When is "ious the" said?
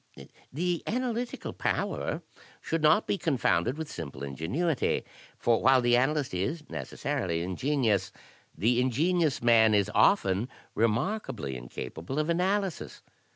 7.85-8.81